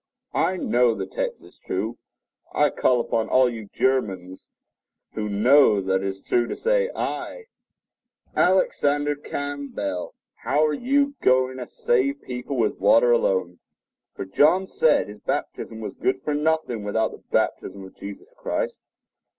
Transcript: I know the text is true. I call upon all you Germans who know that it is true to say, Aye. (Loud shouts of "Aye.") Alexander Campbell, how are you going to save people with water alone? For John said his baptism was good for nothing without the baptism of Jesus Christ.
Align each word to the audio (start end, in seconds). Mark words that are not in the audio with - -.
I 0.33 0.57
know 0.57 0.95
the 0.95 1.05
text 1.05 1.43
is 1.43 1.59
true. 1.59 1.99
I 2.55 2.71
call 2.71 2.99
upon 2.99 3.29
all 3.29 3.47
you 3.47 3.69
Germans 3.71 4.49
who 5.13 5.29
know 5.29 5.79
that 5.79 6.01
it 6.01 6.07
is 6.07 6.23
true 6.23 6.47
to 6.47 6.55
say, 6.55 6.89
Aye. 6.95 7.35
(Loud 7.35 7.35
shouts 7.35 7.37
of 7.37 7.37
"Aye.") 7.37 7.45
Alexander 8.95 9.15
Campbell, 9.15 10.15
how 10.37 10.65
are 10.65 10.73
you 10.73 11.13
going 11.21 11.57
to 11.57 11.67
save 11.67 12.19
people 12.23 12.57
with 12.57 12.79
water 12.79 13.11
alone? 13.11 13.59
For 14.15 14.25
John 14.25 14.65
said 14.65 15.07
his 15.07 15.19
baptism 15.19 15.81
was 15.81 15.97
good 15.97 16.19
for 16.23 16.33
nothing 16.33 16.83
without 16.83 17.11
the 17.11 17.21
baptism 17.29 17.83
of 17.85 17.95
Jesus 17.95 18.29
Christ. 18.35 18.79